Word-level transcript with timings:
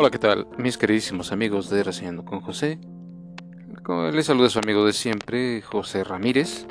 Hola, 0.00 0.10
¿qué 0.12 0.18
tal? 0.20 0.46
Mis 0.58 0.78
queridísimos 0.78 1.32
amigos 1.32 1.70
de 1.70 1.82
Reseñando 1.82 2.24
con 2.24 2.40
José. 2.40 2.78
Les 4.12 4.26
saluda 4.26 4.48
su 4.48 4.60
amigo 4.60 4.86
de 4.86 4.92
siempre, 4.92 5.60
José 5.60 6.04
Ramírez. 6.04 6.68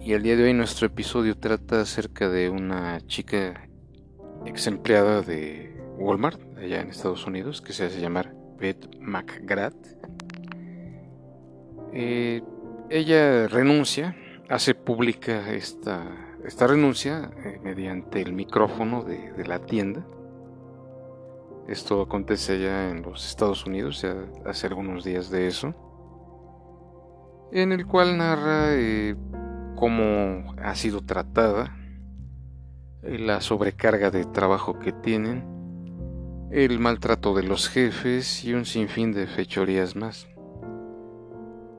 Y 0.00 0.12
el 0.12 0.22
día 0.22 0.36
de 0.36 0.44
hoy 0.44 0.54
nuestro 0.54 0.86
episodio 0.86 1.36
trata 1.36 1.80
acerca 1.80 2.28
de 2.28 2.48
una 2.48 3.04
chica 3.08 3.68
ex 4.46 4.68
empleada 4.68 5.22
de 5.22 5.76
Walmart, 5.98 6.40
allá 6.58 6.80
en 6.80 6.90
Estados 6.90 7.26
Unidos, 7.26 7.60
que 7.60 7.72
se 7.72 7.86
hace 7.86 8.00
llamar 8.00 8.32
Beth 8.56 8.94
McGrath. 9.00 9.74
Eh, 11.92 12.40
ella 12.88 13.48
renuncia, 13.48 14.14
hace 14.48 14.76
pública 14.76 15.52
esta, 15.52 16.38
esta 16.44 16.68
renuncia 16.68 17.32
eh, 17.44 17.58
mediante 17.64 18.22
el 18.22 18.32
micrófono 18.32 19.02
de 19.02 19.44
la 19.44 19.58
tienda 19.58 20.06
esto 21.68 22.02
acontece 22.02 22.60
ya 22.60 22.90
en 22.90 23.02
los 23.02 23.26
Estados 23.26 23.66
Unidos, 23.66 24.04
hace 24.44 24.66
algunos 24.66 25.04
días 25.04 25.30
de 25.30 25.46
eso, 25.48 25.74
en 27.52 27.72
el 27.72 27.86
cual 27.86 28.18
narra 28.18 28.74
eh, 28.74 29.16
cómo 29.76 30.54
ha 30.62 30.74
sido 30.74 31.02
tratada, 31.02 31.76
eh, 33.02 33.18
la 33.18 33.40
sobrecarga 33.40 34.10
de 34.10 34.24
trabajo 34.24 34.78
que 34.78 34.92
tienen, 34.92 35.44
el 36.50 36.78
maltrato 36.78 37.34
de 37.34 37.42
los 37.42 37.68
jefes 37.68 38.44
y 38.44 38.54
un 38.54 38.64
sinfín 38.64 39.12
de 39.12 39.26
fechorías 39.26 39.96
más. 39.96 40.28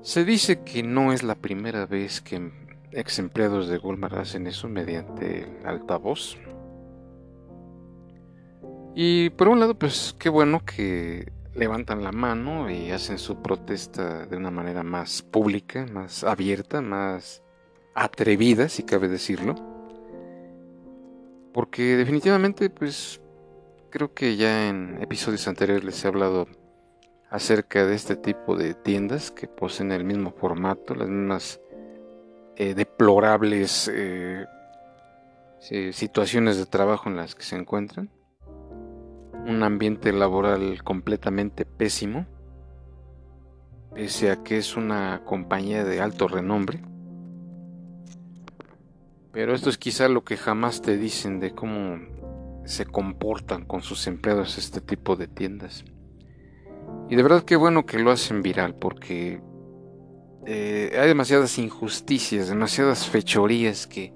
Se 0.02 0.24
dice 0.24 0.62
que 0.62 0.84
no 0.84 1.14
es 1.14 1.24
la 1.24 1.36
primera 1.36 1.86
vez 1.86 2.22
que 2.22 2.52
ex 2.92 3.20
empleados 3.20 3.68
de 3.68 3.78
Walmart 3.78 4.16
hacen 4.16 4.48
eso 4.48 4.70
mediante 4.70 5.44
el 5.44 5.66
altavoz. 5.66 6.38
Y 8.98 9.30
por 9.32 9.50
un 9.50 9.60
lado, 9.60 9.76
pues 9.78 10.16
qué 10.18 10.30
bueno 10.30 10.64
que 10.66 11.30
levantan 11.54 12.02
la 12.02 12.14
mano 12.14 12.70
y 12.72 12.92
hacen 12.92 13.18
su 13.20 13.42
protesta 13.42 14.26
de 14.26 14.38
una 14.38 14.52
manera 14.52 14.84
más 14.84 15.22
pública, 15.22 15.86
más 15.92 16.24
abierta, 16.24 16.80
más 16.82 17.44
atrevida, 17.94 18.70
si 18.70 18.84
cabe 18.84 19.10
decirlo. 19.10 19.56
Porque 21.54 21.98
definitivamente, 21.98 22.70
pues 22.70 23.20
creo 23.90 24.14
que 24.14 24.38
ya 24.38 24.70
en 24.70 24.98
episodios 25.02 25.46
anteriores 25.50 25.84
les 25.84 26.06
he 26.06 26.08
hablado 26.08 26.48
acerca 27.30 27.86
de 27.86 27.96
este 27.96 28.16
tipo 28.16 28.56
de 28.56 28.76
tiendas 28.76 29.30
que 29.30 29.50
poseen 29.50 29.92
el 29.92 30.06
mismo 30.06 30.32
formato, 30.32 30.96
las 30.96 31.10
mismas 31.10 31.60
eh, 32.56 32.74
deplorables 32.74 33.92
eh, 33.94 34.46
situaciones 35.60 36.56
de 36.56 36.66
trabajo 36.66 37.10
en 37.10 37.18
las 37.18 37.36
que 37.36 37.44
se 37.44 37.58
encuentran 37.58 38.10
un 39.46 39.64
ambiente 39.64 40.12
laboral 40.12 40.84
completamente 40.84 41.66
pésimo, 41.66 42.26
pese 43.94 44.32
a 44.32 44.44
que 44.44 44.58
es 44.58 44.76
una 44.76 45.22
compañía 45.24 45.84
de 45.84 46.02
alto 46.02 46.28
renombre. 46.28 46.82
Pero 49.32 49.54
esto 49.54 49.70
es 49.70 49.78
quizá 49.78 50.10
lo 50.10 50.24
que 50.24 50.38
jamás 50.38 50.82
te 50.82 50.98
dicen 50.98 51.40
de 51.40 51.54
cómo 51.54 52.00
se 52.66 52.86
comportan 52.86 53.66
con 53.66 53.82
sus 53.82 54.08
empleados 54.08 54.58
este 54.58 54.82
tipo 54.82 55.16
de 55.16 55.28
tiendas. 55.28 55.86
Y 57.10 57.16
de 57.16 57.24
verdad 57.24 57.44
que 57.44 57.56
bueno 57.56 57.86
que 57.86 58.00
lo 58.00 58.12
hacen 58.12 58.42
viral 58.42 58.76
porque 58.76 59.42
eh, 60.48 60.98
hay 61.00 61.08
demasiadas 61.08 61.60
injusticias, 61.60 62.50
demasiadas 62.50 63.08
fechorías 63.08 63.86
que 63.86 64.14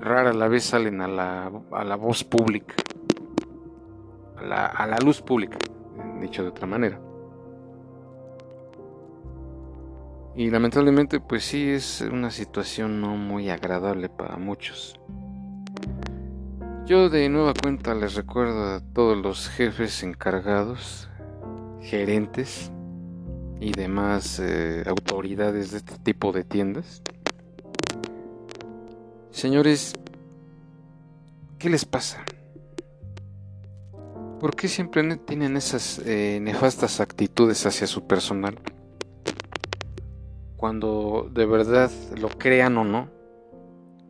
rara 0.00 0.32
la 0.32 0.48
vez 0.48 0.64
salen 0.64 1.00
a 1.00 1.08
la, 1.08 1.52
a 1.72 1.84
la 1.84 1.96
voz 1.96 2.24
pública 2.24 2.74
a 4.38 4.86
la, 4.86 4.98
luz 5.04 5.22
pública, 5.22 5.58
dicho 6.20 6.42
de 6.42 6.48
otra 6.48 6.66
manera. 6.66 7.00
Y 10.34 10.50
lamentablemente 10.50 11.18
pues 11.20 11.44
sí 11.44 11.70
es 11.70 12.02
una 12.02 12.30
situación 12.30 13.00
no 13.00 13.16
muy 13.16 13.48
agradable 13.48 14.08
para 14.08 14.36
muchos. 14.36 15.00
Yo 16.84 17.08
de 17.08 17.28
nueva 17.28 17.54
cuenta 17.54 17.94
les 17.94 18.14
recuerdo 18.14 18.76
a 18.76 18.80
todos 18.80 19.16
los 19.16 19.48
jefes 19.48 20.02
encargados, 20.02 21.08
gerentes 21.80 22.70
y 23.60 23.72
demás 23.72 24.38
eh, 24.38 24.84
autoridades 24.86 25.72
de 25.72 25.78
este 25.78 25.98
tipo 25.98 26.32
de 26.32 26.44
tiendas. 26.44 27.02
Señores, 29.30 29.94
¿qué 31.58 31.70
les 31.70 31.84
pasa? 31.84 32.24
¿Por 34.40 34.54
qué 34.54 34.68
siempre 34.68 35.16
tienen 35.16 35.56
esas 35.56 35.98
eh, 36.04 36.38
nefastas 36.42 37.00
actitudes 37.00 37.64
hacia 37.64 37.86
su 37.86 38.06
personal? 38.06 38.58
Cuando 40.56 41.30
de 41.32 41.46
verdad 41.46 41.90
lo 42.18 42.28
crean 42.28 42.76
o 42.76 42.84
no, 42.84 43.10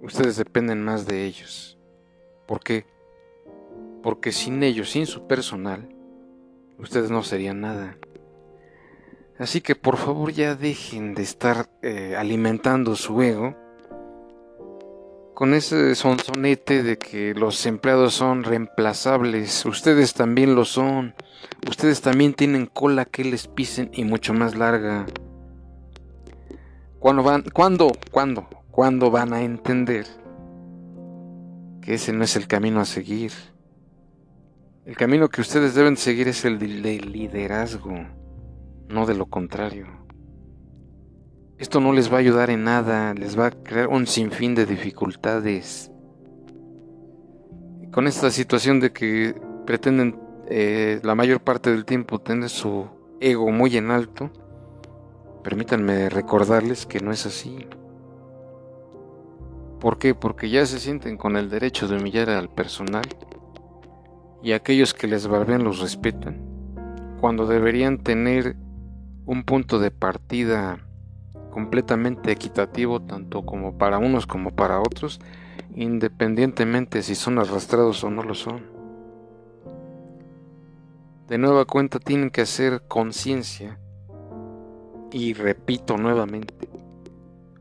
ustedes 0.02 0.36
dependen 0.36 0.82
más 0.82 1.06
de 1.06 1.26
ellos. 1.26 1.78
¿Por 2.46 2.60
qué? 2.60 2.86
Porque 4.02 4.32
sin 4.32 4.64
ellos, 4.64 4.90
sin 4.90 5.06
su 5.06 5.28
personal, 5.28 5.88
ustedes 6.78 7.10
no 7.10 7.22
serían 7.22 7.60
nada. 7.60 7.96
Así 9.38 9.60
que 9.60 9.76
por 9.76 9.96
favor 9.96 10.32
ya 10.32 10.56
dejen 10.56 11.14
de 11.14 11.22
estar 11.22 11.70
eh, 11.82 12.16
alimentando 12.16 12.96
su 12.96 13.22
ego 13.22 13.54
con 15.36 15.52
ese 15.52 15.94
sonsonete 15.94 16.82
de 16.82 16.96
que 16.96 17.34
los 17.34 17.66
empleados 17.66 18.14
son 18.14 18.42
reemplazables. 18.42 19.66
Ustedes 19.66 20.14
también 20.14 20.54
lo 20.54 20.64
son. 20.64 21.14
Ustedes 21.68 22.00
también 22.00 22.32
tienen 22.32 22.64
cola 22.64 23.04
que 23.04 23.22
les 23.22 23.46
pisen 23.46 23.90
y 23.92 24.04
mucho 24.04 24.32
más 24.32 24.56
larga. 24.56 25.04
¿Cuándo 26.98 27.22
van, 27.22 27.44
cuándo, 27.52 27.92
cuándo, 28.10 28.48
cuándo 28.70 29.10
van 29.10 29.34
a 29.34 29.42
entender 29.42 30.06
que 31.82 31.92
ese 31.92 32.14
no 32.14 32.24
es 32.24 32.34
el 32.36 32.46
camino 32.46 32.80
a 32.80 32.86
seguir? 32.86 33.32
El 34.86 34.96
camino 34.96 35.28
que 35.28 35.42
ustedes 35.42 35.74
deben 35.74 35.98
seguir 35.98 36.28
es 36.28 36.46
el 36.46 36.58
de 36.58 36.98
liderazgo, 36.98 37.92
no 38.88 39.04
de 39.04 39.14
lo 39.14 39.26
contrario. 39.26 40.05
Esto 41.58 41.80
no 41.80 41.94
les 41.94 42.12
va 42.12 42.16
a 42.16 42.20
ayudar 42.20 42.50
en 42.50 42.64
nada, 42.64 43.14
les 43.14 43.38
va 43.38 43.46
a 43.46 43.50
crear 43.50 43.88
un 43.88 44.06
sinfín 44.06 44.54
de 44.54 44.66
dificultades. 44.66 45.90
con 47.92 48.06
esta 48.06 48.30
situación 48.30 48.78
de 48.78 48.92
que 48.92 49.34
pretenden 49.64 50.20
eh, 50.50 51.00
la 51.02 51.14
mayor 51.14 51.40
parte 51.40 51.70
del 51.70 51.86
tiempo 51.86 52.18
tener 52.18 52.50
su 52.50 52.86
ego 53.20 53.50
muy 53.50 53.74
en 53.78 53.90
alto, 53.90 54.30
permítanme 55.42 56.10
recordarles 56.10 56.84
que 56.84 57.00
no 57.00 57.10
es 57.10 57.24
así. 57.24 57.66
¿Por 59.80 59.96
qué? 59.96 60.14
Porque 60.14 60.50
ya 60.50 60.66
se 60.66 60.78
sienten 60.78 61.16
con 61.16 61.36
el 61.36 61.48
derecho 61.48 61.88
de 61.88 61.96
humillar 61.96 62.28
al 62.28 62.50
personal 62.50 63.06
y 64.42 64.52
aquellos 64.52 64.92
que 64.92 65.06
les 65.06 65.26
barbean 65.26 65.64
los 65.64 65.80
respetan, 65.80 66.44
cuando 67.18 67.46
deberían 67.46 67.96
tener 67.96 68.56
un 69.24 69.44
punto 69.44 69.78
de 69.78 69.90
partida 69.90 70.85
completamente 71.56 72.30
equitativo 72.32 73.00
tanto 73.00 73.46
como 73.46 73.78
para 73.78 73.96
unos 73.96 74.26
como 74.26 74.50
para 74.50 74.78
otros, 74.78 75.20
independientemente 75.74 77.02
si 77.02 77.14
son 77.14 77.38
arrastrados 77.38 78.04
o 78.04 78.10
no 78.10 78.22
lo 78.22 78.34
son. 78.34 78.66
De 81.28 81.38
nueva 81.38 81.64
cuenta 81.64 81.98
tienen 81.98 82.28
que 82.28 82.42
hacer 82.42 82.82
conciencia 82.86 83.78
y 85.10 85.32
repito 85.32 85.96
nuevamente, 85.96 86.68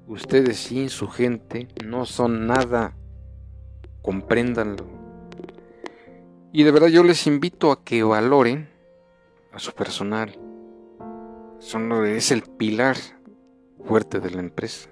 ustedes 0.08 0.58
sin 0.58 0.90
su 0.90 1.08
gente 1.08 1.70
no 1.86 2.06
son 2.06 2.48
nada, 2.48 2.98
compréndanlo. 4.02 4.88
Y 6.52 6.64
de 6.64 6.72
verdad 6.72 6.90
yo 6.90 7.02
les 7.02 7.28
invito 7.28 7.72
a 7.72 7.82
que 7.86 8.04
valoren 8.04 8.68
a 9.54 9.60
su 9.60 9.72
personal. 9.72 10.38
Son, 11.60 12.06
es 12.06 12.32
el 12.32 12.42
pilar 12.42 12.98
fuerte 13.86 14.20
de 14.20 14.32
la 14.32 14.40
empresa. 14.40 14.90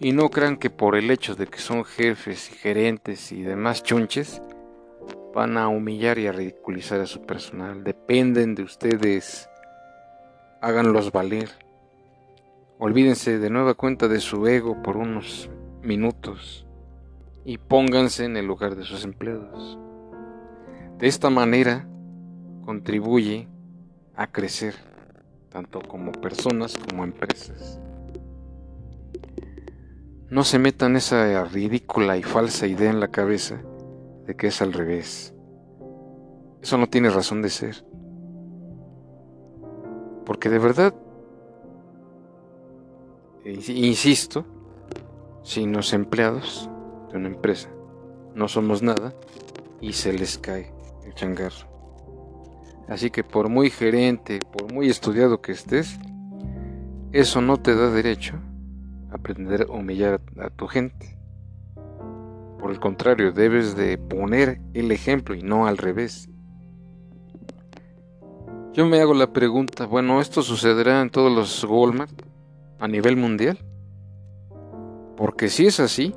Y 0.00 0.12
no 0.12 0.30
crean 0.30 0.56
que 0.56 0.70
por 0.70 0.96
el 0.96 1.10
hecho 1.10 1.34
de 1.34 1.46
que 1.46 1.58
son 1.58 1.84
jefes 1.84 2.50
y 2.50 2.54
gerentes 2.54 3.32
y 3.32 3.42
demás 3.42 3.82
chunches, 3.82 4.42
van 5.34 5.56
a 5.56 5.68
humillar 5.68 6.18
y 6.18 6.26
a 6.26 6.32
ridiculizar 6.32 7.00
a 7.00 7.06
su 7.06 7.22
personal. 7.22 7.84
Dependen 7.84 8.54
de 8.54 8.62
ustedes. 8.62 9.48
Háganlos 10.60 11.12
valer. 11.12 11.50
Olvídense 12.78 13.38
de 13.38 13.50
nueva 13.50 13.74
cuenta 13.74 14.08
de 14.08 14.20
su 14.20 14.46
ego 14.46 14.82
por 14.82 14.96
unos 14.96 15.48
minutos 15.82 16.66
y 17.44 17.58
pónganse 17.58 18.24
en 18.24 18.36
el 18.36 18.46
lugar 18.46 18.74
de 18.74 18.84
sus 18.84 19.04
empleados. 19.04 19.78
De 20.98 21.06
esta 21.06 21.30
manera 21.30 21.86
contribuye 22.64 23.48
a 24.14 24.26
crecer 24.28 24.74
tanto 25.52 25.80
como 25.82 26.12
personas 26.12 26.78
como 26.78 27.04
empresas. 27.04 27.78
No 30.30 30.44
se 30.44 30.58
metan 30.58 30.96
esa 30.96 31.44
ridícula 31.44 32.16
y 32.16 32.22
falsa 32.22 32.66
idea 32.66 32.90
en 32.90 33.00
la 33.00 33.08
cabeza 33.08 33.60
de 34.26 34.34
que 34.34 34.46
es 34.46 34.62
al 34.62 34.72
revés. 34.72 35.34
Eso 36.62 36.78
no 36.78 36.88
tiene 36.88 37.10
razón 37.10 37.42
de 37.42 37.50
ser. 37.50 37.84
Porque 40.24 40.48
de 40.48 40.58
verdad, 40.58 40.94
insisto, 43.44 44.46
sin 45.42 45.72
los 45.72 45.92
empleados 45.92 46.70
de 47.10 47.18
una 47.18 47.28
empresa 47.28 47.68
no 48.34 48.48
somos 48.48 48.82
nada 48.82 49.12
y 49.80 49.92
se 49.92 50.12
les 50.12 50.38
cae 50.38 50.72
el 51.04 51.14
changarro. 51.14 51.71
Así 52.92 53.10
que 53.10 53.24
por 53.24 53.48
muy 53.48 53.70
gerente, 53.70 54.38
por 54.52 54.70
muy 54.70 54.90
estudiado 54.90 55.40
que 55.40 55.52
estés, 55.52 55.98
eso 57.12 57.40
no 57.40 57.56
te 57.56 57.74
da 57.74 57.88
derecho 57.88 58.34
a 59.10 59.14
aprender 59.14 59.62
a 59.62 59.72
humillar 59.72 60.20
a 60.38 60.50
tu 60.50 60.66
gente. 60.66 61.18
Por 62.58 62.70
el 62.70 62.78
contrario, 62.80 63.32
debes 63.32 63.76
de 63.76 63.96
poner 63.96 64.60
el 64.74 64.92
ejemplo 64.92 65.34
y 65.34 65.42
no 65.42 65.66
al 65.66 65.78
revés. 65.78 66.28
Yo 68.74 68.84
me 68.84 69.00
hago 69.00 69.14
la 69.14 69.32
pregunta, 69.32 69.86
bueno, 69.86 70.20
¿esto 70.20 70.42
sucederá 70.42 71.00
en 71.00 71.08
todos 71.08 71.32
los 71.32 71.64
Walmart 71.64 72.26
a 72.78 72.88
nivel 72.88 73.16
mundial? 73.16 73.58
Porque 75.16 75.48
si 75.48 75.64
es 75.64 75.80
así, 75.80 76.12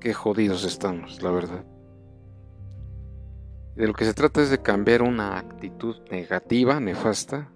qué 0.00 0.14
jodidos 0.14 0.64
estamos, 0.64 1.20
la 1.20 1.30
verdad. 1.30 1.66
De 3.78 3.86
lo 3.86 3.94
que 3.94 4.04
se 4.04 4.12
trata 4.12 4.42
es 4.42 4.50
de 4.50 4.58
cambiar 4.58 5.02
una 5.02 5.38
actitud 5.38 5.98
negativa, 6.10 6.80
nefasta, 6.80 7.48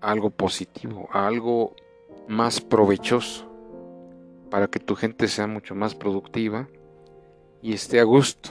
a 0.00 0.10
algo 0.10 0.30
positivo, 0.30 1.08
a 1.12 1.28
algo 1.28 1.76
más 2.26 2.60
provechoso, 2.60 3.48
para 4.50 4.66
que 4.66 4.80
tu 4.80 4.96
gente 4.96 5.28
sea 5.28 5.46
mucho 5.46 5.76
más 5.76 5.94
productiva 5.94 6.66
y 7.62 7.72
esté 7.72 8.00
a 8.00 8.02
gusto 8.02 8.50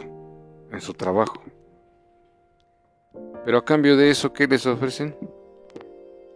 en 0.72 0.80
su 0.80 0.94
trabajo. 0.94 1.44
Pero 3.44 3.58
a 3.58 3.66
cambio 3.66 3.98
de 3.98 4.10
eso, 4.10 4.32
¿qué 4.32 4.48
les 4.48 4.66
ofrecen? 4.66 5.14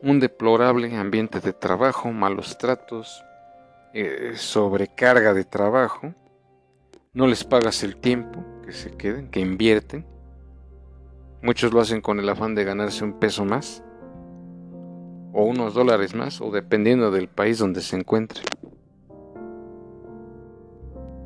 Un 0.01 0.19
deplorable 0.19 0.94
ambiente 0.98 1.39
de 1.39 1.53
trabajo, 1.53 2.12
malos 2.12 2.57
tratos, 2.57 3.24
eh, 3.94 4.33
sobrecarga 4.36 5.33
de 5.33 5.45
trabajo, 5.45 6.13
no 7.13 7.25
les 7.27 7.45
pagas 7.45 7.83
el 7.83 7.95
tiempo 7.95 8.44
que 8.65 8.74
se 8.74 8.92
queden, 8.92 9.31
que 9.31 9.39
invierten. 9.39 10.12
Muchos 11.42 11.74
lo 11.74 11.82
hacen 11.82 12.02
con 12.02 12.20
el 12.20 12.30
afán 12.30 12.56
de 12.56 12.64
ganarse 12.64 13.04
un 13.04 13.14
peso 13.14 13.46
más, 13.46 13.84
o 15.34 15.44
unos 15.46 15.74
dólares 15.74 16.14
más, 16.14 16.42
o 16.42 16.52
dependiendo 16.52 17.12
del 17.12 17.28
país 17.28 17.58
donde 17.58 17.82
se 17.82 17.98
encuentren. 17.98 18.46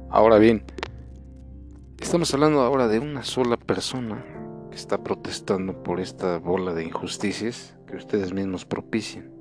Ahora 0.10 0.38
bien, 0.38 0.64
estamos 2.00 2.34
hablando 2.34 2.62
ahora 2.62 2.88
de 2.88 3.00
una 3.00 3.24
sola 3.24 3.58
persona 3.58 4.24
está 4.76 5.02
protestando 5.02 5.82
por 5.84 6.00
esta 6.00 6.38
bola 6.38 6.74
de 6.74 6.84
injusticias 6.84 7.76
que 7.88 7.96
ustedes 7.96 8.34
mismos 8.34 8.66
propician. 8.66 9.32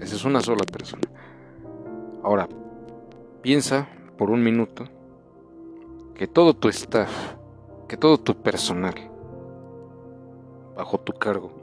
Esa 0.00 0.14
es 0.14 0.24
una 0.24 0.40
sola 0.40 0.64
persona. 0.70 1.08
Ahora, 2.22 2.48
piensa 3.42 3.88
por 4.16 4.30
un 4.30 4.42
minuto 4.42 4.84
que 6.14 6.26
todo 6.26 6.54
tu 6.54 6.68
staff, 6.68 7.10
que 7.88 7.96
todo 7.96 8.18
tu 8.18 8.42
personal, 8.42 8.94
bajo 10.78 10.98
tu 11.00 11.12
cargo, 11.12 11.58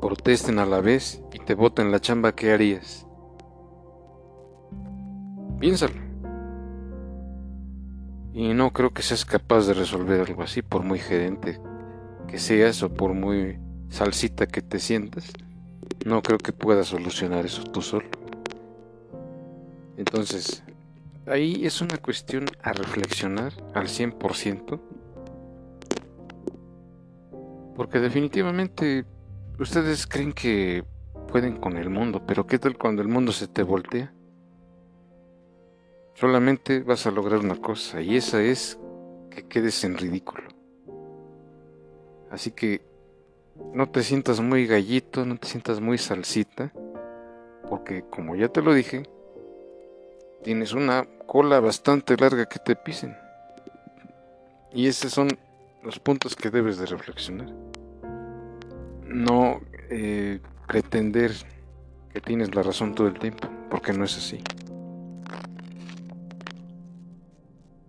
protesten 0.00 0.60
a 0.60 0.66
la 0.66 0.80
vez 0.80 1.20
y 1.32 1.40
te 1.40 1.54
voten 1.54 1.90
la 1.90 2.00
chamba, 2.00 2.32
¿qué 2.32 2.52
harías? 2.52 3.08
Piénsalo. 5.58 6.00
Y 8.32 8.54
no 8.54 8.72
creo 8.72 8.94
que 8.94 9.02
seas 9.02 9.24
capaz 9.24 9.66
de 9.66 9.74
resolver 9.74 10.20
algo 10.20 10.44
así, 10.44 10.62
por 10.62 10.84
muy 10.84 11.00
gerente 11.00 11.60
que 12.28 12.38
seas 12.38 12.84
o 12.84 12.94
por 12.94 13.14
muy 13.14 13.58
salsita 13.90 14.46
que 14.46 14.62
te 14.62 14.78
sientas. 14.78 15.32
No 16.06 16.22
creo 16.22 16.38
que 16.38 16.52
puedas 16.52 16.86
solucionar 16.86 17.44
eso 17.44 17.64
tú 17.64 17.82
solo. 17.82 18.08
Entonces, 19.96 20.62
ahí 21.26 21.66
es 21.66 21.80
una 21.80 21.98
cuestión 21.98 22.46
a 22.62 22.72
reflexionar 22.72 23.52
al 23.74 23.88
100%. 23.88 24.80
Porque 27.76 28.00
definitivamente 28.00 29.04
ustedes 29.58 30.06
creen 30.06 30.32
que 30.32 30.84
pueden 31.28 31.56
con 31.56 31.76
el 31.76 31.88
mundo, 31.88 32.22
pero 32.26 32.46
¿qué 32.46 32.58
tal 32.58 32.76
cuando 32.76 33.02
el 33.02 33.08
mundo 33.08 33.32
se 33.32 33.48
te 33.48 33.62
voltea? 33.62 34.12
Solamente 36.14 36.80
vas 36.80 37.06
a 37.06 37.10
lograr 37.10 37.40
una 37.40 37.56
cosa 37.56 38.02
y 38.02 38.16
esa 38.16 38.42
es 38.42 38.78
que 39.30 39.46
quedes 39.46 39.82
en 39.84 39.96
ridículo. 39.96 40.44
Así 42.30 42.50
que 42.50 42.82
no 43.72 43.88
te 43.88 44.02
sientas 44.02 44.40
muy 44.40 44.66
gallito, 44.66 45.24
no 45.24 45.36
te 45.36 45.46
sientas 45.46 45.80
muy 45.80 45.98
salsita, 45.98 46.72
porque 47.68 48.04
como 48.10 48.36
ya 48.36 48.48
te 48.48 48.62
lo 48.62 48.74
dije, 48.74 49.04
tienes 50.42 50.72
una 50.72 51.06
cola 51.26 51.60
bastante 51.60 52.16
larga 52.16 52.46
que 52.46 52.58
te 52.58 52.76
pisen. 52.76 53.16
Y 54.72 54.86
esos 54.86 55.12
son 55.12 55.28
los 55.82 55.98
puntos 55.98 56.36
que 56.36 56.50
debes 56.50 56.78
de 56.78 56.86
reflexionar. 56.86 57.52
No 59.06 59.60
eh, 59.90 60.40
pretender 60.68 61.32
que 62.12 62.20
tienes 62.20 62.54
la 62.54 62.62
razón 62.62 62.94
todo 62.94 63.08
el 63.08 63.18
tiempo, 63.18 63.48
porque 63.70 63.92
no 63.92 64.04
es 64.04 64.16
así. 64.16 64.40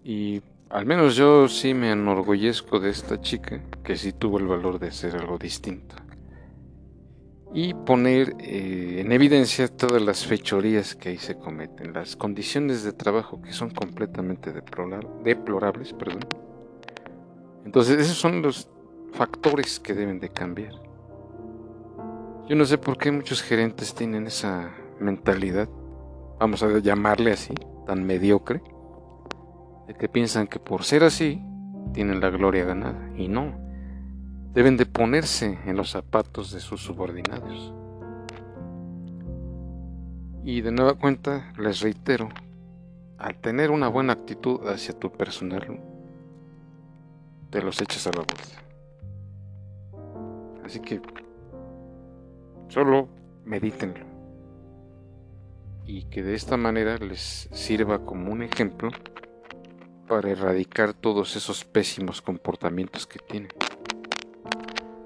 Y 0.04 0.42
al 0.70 0.86
menos 0.86 1.16
yo 1.16 1.48
sí 1.48 1.74
me 1.74 1.92
enorgullezco 1.92 2.80
de 2.80 2.90
esta 2.90 3.22
chica 3.22 3.62
que 3.84 3.96
sí 3.96 4.12
tuvo 4.12 4.40
el 4.40 4.48
valor 4.48 4.80
de 4.80 4.88
hacer 4.88 5.16
algo 5.16 5.38
distinto. 5.38 5.96
Y 7.54 7.76
poner 7.76 8.36
eh, 8.40 9.02
en 9.02 9.12
evidencia 9.12 9.68
todas 9.68 10.02
las 10.02 10.26
fechorías 10.26 10.96
que 10.96 11.10
ahí 11.10 11.18
se 11.18 11.38
cometen, 11.38 11.94
las 11.94 12.16
condiciones 12.16 12.84
de 12.84 12.94
trabajo 12.94 13.40
que 13.44 13.54
son 13.54 13.70
completamente 13.70 14.52
deplorables. 14.52 15.94
Perdón. 15.94 16.43
Entonces 17.66 18.00
esos 18.00 18.18
son 18.18 18.42
los 18.42 18.70
factores 19.14 19.80
que 19.80 19.94
deben 19.94 20.20
de 20.20 20.30
cambiar. 20.30 20.74
Yo 22.48 22.56
no 22.56 22.66
sé 22.66 22.78
por 22.78 22.98
qué 22.98 23.12
muchos 23.12 23.42
gerentes 23.42 23.96
tienen 23.96 24.28
esa 24.28 24.72
mentalidad, 25.00 25.70
vamos 26.40 26.62
a 26.62 26.80
llamarle 26.80 27.32
así, 27.32 27.54
tan 27.86 28.04
mediocre 28.06 28.62
de 29.88 29.94
que 29.94 30.10
piensan 30.10 30.48
que 30.48 30.60
por 30.60 30.84
ser 30.84 31.04
así 31.04 31.42
tienen 31.94 32.20
la 32.20 32.30
gloria 32.30 32.66
ganada 32.66 33.12
y 33.18 33.28
no. 33.28 33.54
Deben 34.54 34.78
de 34.78 34.86
ponerse 34.86 35.58
en 35.66 35.78
los 35.78 35.92
zapatos 35.92 36.52
de 36.52 36.60
sus 36.60 36.82
subordinados. 36.82 37.74
Y 40.44 40.62
de 40.62 40.72
nueva 40.72 40.96
cuenta, 40.96 41.54
les 41.58 41.80
reitero, 41.80 42.30
al 43.18 43.36
tener 43.36 43.72
una 43.72 43.88
buena 43.88 44.14
actitud 44.14 44.68
hacia 44.68 45.00
tu 45.00 45.12
personal, 45.12 45.82
te 47.54 47.62
los 47.62 47.80
echas 47.80 48.08
a 48.08 48.10
la 48.10 48.24
bolsa. 48.24 48.64
Así 50.66 50.80
que 50.80 51.00
solo 52.68 53.08
medítenlo. 53.46 54.04
Y 55.86 56.06
que 56.06 56.24
de 56.24 56.34
esta 56.34 56.58
manera 56.58 56.98
les 56.98 57.48
sirva 57.52 58.04
como 58.06 58.32
un 58.32 58.42
ejemplo 58.42 58.90
para 60.08 60.32
erradicar 60.32 60.96
todos 60.96 61.36
esos 61.36 61.64
pésimos 61.64 62.24
comportamientos 62.24 63.06
que 63.06 63.20
tienen. 63.20 63.52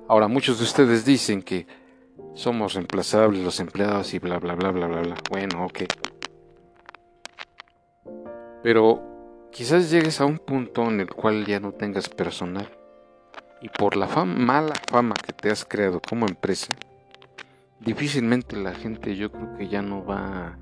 Ahora, 0.07 0.29
muchos 0.29 0.59
de 0.59 0.63
ustedes 0.63 1.03
dicen 1.03 1.41
que 1.41 1.67
somos 2.33 2.75
reemplazables 2.75 3.43
los 3.43 3.59
empleados 3.59 4.13
y 4.13 4.19
bla, 4.19 4.39
bla, 4.39 4.55
bla, 4.55 4.71
bla, 4.71 4.87
bla, 4.87 5.01
bla. 5.01 5.15
Bueno, 5.29 5.65
ok. 5.65 5.79
Pero 8.63 9.16
quizás 9.51 9.89
llegues 9.89 10.21
a 10.21 10.25
un 10.25 10.37
punto 10.37 10.83
en 10.83 11.01
el 11.01 11.09
cual 11.09 11.45
ya 11.45 11.59
no 11.59 11.71
tengas 11.71 12.09
personal. 12.09 12.69
Y 13.61 13.69
por 13.69 13.95
la 13.95 14.07
mala 14.25 14.73
fama 14.89 15.15
que 15.15 15.33
te 15.33 15.49
has 15.49 15.65
creado 15.65 15.99
como 15.99 16.27
empresa, 16.27 16.73
difícilmente 17.79 18.55
la 18.55 18.73
gente 18.73 19.15
yo 19.15 19.31
creo 19.31 19.55
que 19.57 19.67
ya 19.67 19.81
no 19.81 20.05
va 20.05 20.57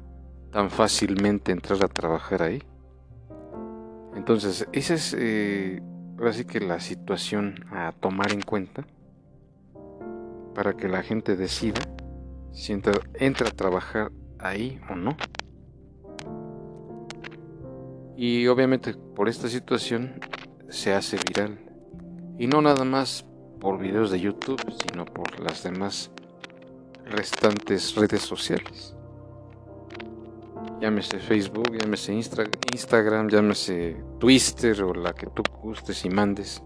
tan 0.51 0.69
fácilmente 0.69 1.51
entrar 1.51 1.83
a 1.83 1.87
trabajar 1.87 2.43
ahí. 2.43 2.63
Entonces, 4.15 4.67
esa 4.71 4.93
es 4.93 5.13
eh, 5.17 5.81
que 6.47 6.59
la 6.61 6.79
situación 6.79 7.65
a 7.71 7.91
tomar 7.91 8.31
en 8.31 8.41
cuenta 8.41 8.85
para 10.53 10.77
que 10.77 10.87
la 10.87 11.03
gente 11.03 11.35
decida 11.35 11.81
si 12.53 12.71
entra 12.71 13.49
a 13.49 13.51
trabajar 13.51 14.11
ahí 14.39 14.79
o 14.89 14.95
no. 14.95 15.17
Y 18.15 18.47
obviamente 18.47 18.93
por 18.93 19.29
esta 19.29 19.47
situación 19.47 20.19
se 20.69 20.93
hace 20.93 21.17
viral. 21.27 21.59
Y 22.37 22.47
no 22.47 22.61
nada 22.61 22.85
más 22.85 23.25
por 23.59 23.79
videos 23.79 24.11
de 24.11 24.19
YouTube, 24.19 24.61
sino 24.81 25.05
por 25.05 25.39
las 25.39 25.63
demás 25.63 26.11
restantes 27.05 27.95
redes 27.95 28.21
sociales 28.21 28.95
llámese 30.79 31.19
Facebook, 31.19 31.77
llámese 31.77 32.13
Instagram, 32.13 33.27
llámese 33.29 33.97
Twitter 34.19 34.83
o 34.83 34.93
la 34.93 35.13
que 35.13 35.27
tú 35.27 35.41
gustes 35.61 36.05
y 36.05 36.09
mandes. 36.09 36.61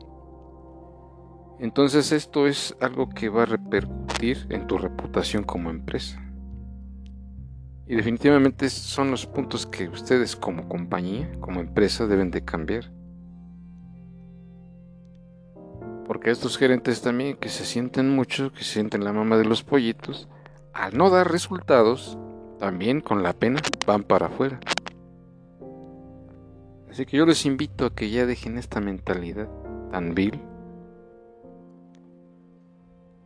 Entonces 1.59 2.11
esto 2.11 2.47
es 2.47 2.75
algo 2.79 3.09
que 3.09 3.29
va 3.29 3.43
a 3.43 3.45
repercutir 3.45 4.47
en 4.49 4.67
tu 4.67 4.77
reputación 4.77 5.43
como 5.43 5.69
empresa. 5.69 6.21
Y 7.89 7.95
definitivamente 7.95 8.69
son 8.69 9.09
los 9.09 9.25
puntos 9.25 9.65
que 9.65 9.89
ustedes 9.89 10.35
como 10.35 10.69
compañía, 10.69 11.27
como 11.39 11.59
empresa 11.59 12.05
deben 12.05 12.29
de 12.29 12.45
cambiar. 12.45 12.91
Porque 16.05 16.29
estos 16.29 16.55
gerentes 16.59 17.01
también 17.01 17.35
que 17.35 17.49
se 17.49 17.65
sienten 17.65 18.11
mucho, 18.15 18.53
que 18.53 18.63
se 18.63 18.73
sienten 18.73 19.03
la 19.03 19.11
mama 19.11 19.37
de 19.37 19.45
los 19.45 19.63
pollitos, 19.63 20.29
al 20.71 20.95
no 20.95 21.09
dar 21.09 21.31
resultados, 21.31 22.19
también 22.59 23.01
con 23.01 23.23
la 23.23 23.33
pena 23.33 23.59
van 23.87 24.03
para 24.03 24.27
afuera. 24.27 24.59
Así 26.91 27.07
que 27.07 27.17
yo 27.17 27.25
les 27.25 27.43
invito 27.47 27.87
a 27.87 27.95
que 27.95 28.11
ya 28.11 28.27
dejen 28.27 28.59
esta 28.59 28.79
mentalidad 28.79 29.49
tan 29.89 30.13
vil 30.13 30.39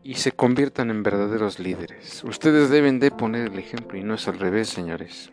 y 0.04 0.16
se 0.16 0.34
conviertan 0.34 0.90
en 0.90 1.02
verdaderos 1.02 1.60
líderes. 1.60 2.24
Ustedes 2.26 2.70
deben 2.70 3.00
de 3.00 3.10
poner 3.10 3.52
el 3.52 3.60
ejemplo 3.60 3.98
y 3.98 4.04
no 4.04 4.16
es 4.16 4.28
al 4.28 4.38
revés, 4.38 4.68
señores. 4.70 5.32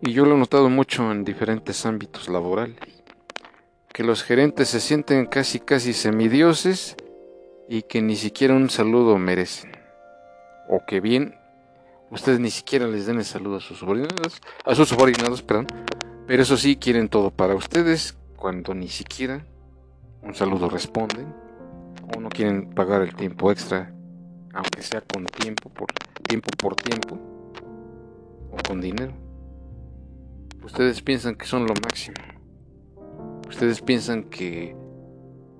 Y 0.00 0.12
yo 0.12 0.24
lo 0.24 0.36
he 0.36 0.38
notado 0.38 0.68
mucho 0.68 1.10
en 1.10 1.24
diferentes 1.24 1.84
ámbitos 1.86 2.28
laborales, 2.28 2.78
que 3.92 4.04
los 4.04 4.22
gerentes 4.22 4.68
se 4.68 4.80
sienten 4.80 5.26
casi 5.26 5.60
casi 5.60 5.92
semidioses 5.92 6.96
y 7.68 7.82
que 7.82 8.00
ni 8.00 8.16
siquiera 8.16 8.54
un 8.54 8.70
saludo 8.70 9.18
merecen. 9.18 9.72
O 10.68 10.84
que 10.86 11.00
bien, 11.00 11.34
ustedes 12.10 12.38
ni 12.38 12.50
siquiera 12.50 12.86
les 12.86 13.06
den 13.06 13.18
el 13.18 13.24
saludo 13.24 13.56
a 13.56 13.60
sus 13.60 13.78
subordinados, 13.78 14.40
a 14.64 14.74
sus 14.74 14.88
subordinados, 14.88 15.42
perdón, 15.42 15.66
pero 16.26 16.42
eso 16.42 16.56
sí, 16.56 16.76
quieren 16.76 17.08
todo 17.08 17.30
para 17.30 17.54
ustedes 17.54 18.16
cuando 18.36 18.74
ni 18.74 18.88
siquiera 18.88 19.44
un 20.22 20.34
saludo 20.34 20.68
responden 20.68 21.41
o 22.14 22.20
no 22.20 22.28
quieren 22.28 22.70
pagar 22.70 23.02
el 23.02 23.14
tiempo 23.14 23.50
extra, 23.50 23.92
aunque 24.54 24.82
sea 24.82 25.00
con 25.00 25.24
tiempo 25.26 25.68
por 25.70 25.88
tiempo 26.28 26.48
por 26.58 26.74
tiempo 26.76 27.18
o 28.50 28.56
con 28.66 28.80
dinero. 28.80 29.12
Ustedes 30.64 31.02
piensan 31.02 31.34
que 31.34 31.46
son 31.46 31.66
lo 31.66 31.74
máximo. 31.74 32.16
Ustedes 33.48 33.80
piensan 33.82 34.24
que 34.24 34.76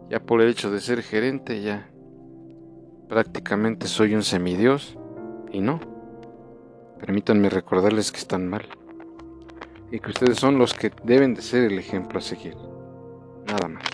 ya 0.09 0.21
por 0.21 0.41
el 0.41 0.49
hecho 0.49 0.71
de 0.71 0.81
ser 0.81 1.03
gerente 1.03 1.63
ya 1.63 1.91
prácticamente 3.09 3.89
soy 3.89 4.15
un 4.15 4.23
semidios 4.23 4.97
y 5.51 5.61
no. 5.61 5.81
Permítanme 7.01 7.51
recordarles 7.51 8.13
que 8.13 8.19
están 8.19 8.49
mal 8.49 8.67
y 9.91 10.01
que 10.01 10.11
ustedes 10.11 10.39
son 10.39 10.59
los 10.59 10.73
que 10.73 10.91
deben 11.05 11.35
de 11.35 11.43
ser 11.43 11.65
el 11.65 11.79
ejemplo 11.79 12.19
a 12.19 12.23
seguir. 12.23 12.57
Nada 13.47 13.69
más. 13.69 13.92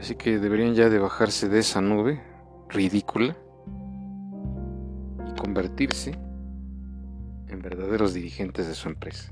Así 0.00 0.14
que 0.14 0.38
deberían 0.38 0.74
ya 0.74 0.88
de 0.88 0.98
bajarse 0.98 1.50
de 1.50 1.58
esa 1.58 1.82
nube 1.82 2.22
ridícula 2.70 3.36
y 5.28 5.38
convertirse 5.38 6.12
en 7.48 7.60
verdaderos 7.60 8.14
dirigentes 8.14 8.66
de 8.66 8.74
su 8.74 8.88
empresa. 8.88 9.30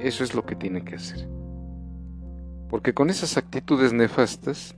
Eso 0.00 0.24
es 0.24 0.34
lo 0.34 0.44
que 0.44 0.56
tienen 0.56 0.84
que 0.84 0.96
hacer. 0.96 1.28
Porque 2.68 2.92
con 2.92 3.08
esas 3.08 3.36
actitudes 3.36 3.92
nefastas 3.92 4.74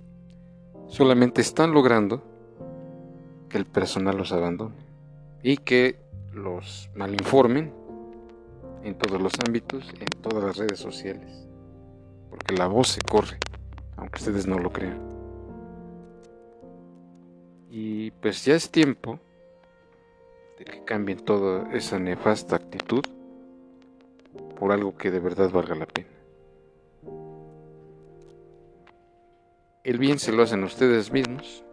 solamente 0.86 1.40
están 1.40 1.72
logrando 1.72 2.22
que 3.48 3.56
el 3.56 3.64
personal 3.64 4.18
los 4.18 4.32
abandone 4.32 4.76
y 5.42 5.56
que 5.56 5.98
los 6.34 6.90
malinformen 6.94 7.72
en 8.84 8.98
todos 8.98 9.20
los 9.20 9.32
ámbitos, 9.46 9.90
en 9.98 10.20
todas 10.20 10.44
las 10.44 10.56
redes 10.58 10.78
sociales, 10.78 11.48
porque 12.28 12.54
la 12.54 12.66
voz 12.66 12.88
se 12.88 13.00
corre, 13.00 13.38
aunque 13.96 14.18
ustedes 14.18 14.46
no 14.46 14.58
lo 14.58 14.70
crean. 14.70 15.00
Y 17.70 18.10
pues 18.10 18.44
ya 18.44 18.54
es 18.54 18.70
tiempo 18.70 19.18
de 20.58 20.64
que 20.64 20.84
cambien 20.84 21.18
toda 21.24 21.72
esa 21.72 21.98
nefasta 21.98 22.56
actitud 22.56 23.02
por 24.58 24.72
algo 24.72 24.96
que 24.96 25.10
de 25.10 25.20
verdad 25.20 25.50
valga 25.50 25.74
la 25.74 25.86
pena. 25.86 26.08
El 29.84 29.98
bien 29.98 30.18
se 30.20 30.30
lo 30.30 30.44
hacen 30.44 30.62
ustedes 30.62 31.10
mismos, 31.10 31.64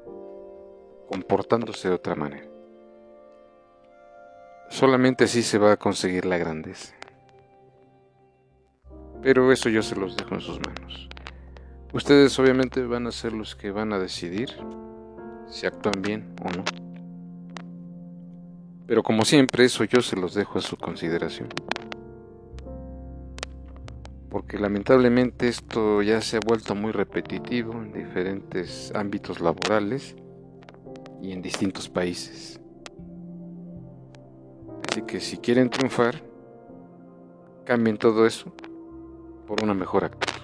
comportándose 1.07 1.89
de 1.89 1.95
otra 1.95 2.15
manera. 2.15 2.47
Solamente 4.69 5.25
así 5.25 5.43
se 5.43 5.57
va 5.57 5.73
a 5.73 5.77
conseguir 5.77 6.25
la 6.25 6.37
grandeza. 6.37 6.95
Pero 9.21 9.51
eso 9.51 9.69
yo 9.69 9.83
se 9.83 9.95
los 9.95 10.15
dejo 10.15 10.35
en 10.35 10.41
sus 10.41 10.59
manos. 10.59 11.09
Ustedes 11.91 12.37
obviamente 12.37 12.85
van 12.85 13.07
a 13.07 13.11
ser 13.11 13.33
los 13.33 13.55
que 13.55 13.71
van 13.71 13.93
a 13.93 13.99
decidir 13.99 14.49
si 15.47 15.65
actúan 15.65 16.03
bien 16.03 16.35
o 16.43 16.49
no. 16.55 16.63
Pero 18.85 19.01
como 19.01 19.25
siempre, 19.25 19.65
eso 19.65 19.83
yo 19.85 20.01
se 20.01 20.15
los 20.15 20.35
dejo 20.35 20.59
a 20.59 20.61
su 20.61 20.77
consideración. 20.77 21.49
Porque 24.29 24.59
lamentablemente 24.59 25.47
esto 25.47 26.03
ya 26.03 26.21
se 26.21 26.37
ha 26.37 26.39
vuelto 26.45 26.75
muy 26.75 26.91
repetitivo 26.91 27.73
en 27.73 27.91
diferentes 27.91 28.91
ámbitos 28.93 29.39
laborales 29.41 30.15
y 31.23 31.31
en 31.31 31.41
distintos 31.41 31.89
países. 31.89 32.61
Así 34.87 35.01
que 35.03 35.19
si 35.19 35.37
quieren 35.37 35.71
triunfar, 35.71 36.21
cambien 37.65 37.97
todo 37.97 38.27
eso 38.27 38.53
por 39.47 39.63
una 39.63 39.73
mejor 39.73 40.05
actitud. 40.05 40.38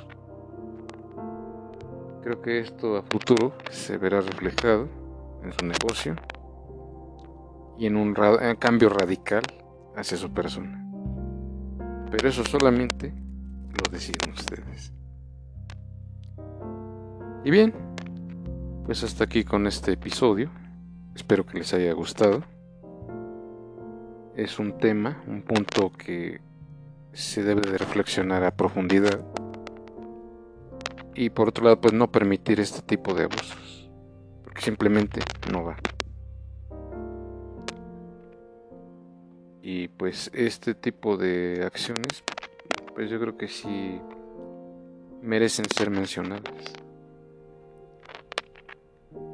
Creo 2.25 2.41
que 2.41 2.59
esto 2.59 2.97
a 2.97 3.03
futuro 3.03 3.53
se 3.69 3.99
verá 3.99 4.19
reflejado 4.19 4.89
en 5.43 5.53
su 5.53 5.63
negocio 5.63 6.15
y 7.77 7.85
en 7.85 7.95
un 7.95 8.15
cambio 8.57 8.89
radical 8.89 9.43
hacia 9.95 10.17
su 10.17 10.33
persona. 10.33 10.83
Pero 12.09 12.27
eso 12.27 12.43
solamente 12.43 13.13
lo 13.13 13.91
deciden 13.91 14.33
ustedes. 14.33 14.91
Y 17.43 17.51
bien, 17.51 17.75
pues 18.85 19.03
hasta 19.03 19.25
aquí 19.25 19.43
con 19.43 19.67
este 19.67 19.91
episodio. 19.91 20.49
Espero 21.13 21.45
que 21.45 21.59
les 21.59 21.71
haya 21.75 21.93
gustado 21.93 22.41
es 24.35 24.57
un 24.57 24.79
tema, 24.79 25.21
un 25.27 25.43
punto 25.43 25.91
que 25.91 26.41
se 27.13 27.43
debe 27.43 27.61
de 27.61 27.77
reflexionar 27.77 28.43
a 28.43 28.49
profundidad. 28.49 29.23
Y 31.15 31.29
por 31.29 31.49
otro 31.49 31.63
lado, 31.63 31.79
pues 31.79 31.93
no 31.93 32.11
permitir 32.11 32.59
este 32.59 32.81
tipo 32.81 33.13
de 33.13 33.23
abusos, 33.23 33.89
porque 34.43 34.61
simplemente 34.61 35.21
no 35.51 35.63
va. 35.63 35.77
Y 39.61 39.87
pues 39.87 40.29
este 40.33 40.75
tipo 40.75 41.17
de 41.17 41.63
acciones, 41.65 42.23
pues 42.93 43.09
yo 43.09 43.19
creo 43.19 43.37
que 43.37 43.47
sí 43.47 43.99
merecen 45.21 45.65
ser 45.75 45.89
mencionadas. 45.89 46.43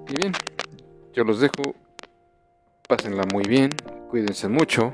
Y 0.07 0.15
bien, 0.15 0.33
yo 1.13 1.23
los 1.23 1.39
dejo, 1.39 1.75
pásenla 2.87 3.23
muy 3.33 3.43
bien, 3.43 3.71
Cuídense 4.11 4.49
mucho. 4.49 4.93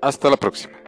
Hasta 0.00 0.30
la 0.30 0.36
próxima. 0.36 0.79